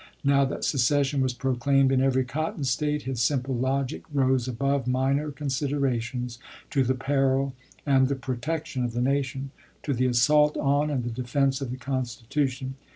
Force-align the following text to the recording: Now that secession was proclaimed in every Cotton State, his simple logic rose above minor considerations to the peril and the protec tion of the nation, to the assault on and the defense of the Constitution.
Now 0.23 0.45
that 0.45 0.63
secession 0.65 1.21
was 1.21 1.35
proclaimed 1.35 1.91
in 1.91 2.01
every 2.01 2.23
Cotton 2.25 2.63
State, 2.63 3.03
his 3.03 3.21
simple 3.21 3.53
logic 3.53 4.01
rose 4.11 4.47
above 4.47 4.87
minor 4.87 5.29
considerations 5.29 6.39
to 6.71 6.83
the 6.83 6.95
peril 6.95 7.53
and 7.85 8.07
the 8.07 8.15
protec 8.15 8.65
tion 8.65 8.83
of 8.83 8.93
the 8.93 9.01
nation, 9.03 9.51
to 9.83 9.93
the 9.93 10.07
assault 10.07 10.57
on 10.57 10.89
and 10.89 11.03
the 11.03 11.11
defense 11.11 11.61
of 11.61 11.69
the 11.69 11.77
Constitution. 11.77 12.77